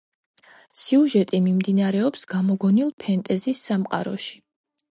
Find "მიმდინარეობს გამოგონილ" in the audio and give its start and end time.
1.49-2.91